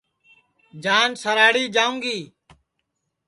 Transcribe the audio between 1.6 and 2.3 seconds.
جاوں گی